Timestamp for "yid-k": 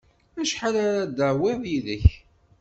1.71-2.05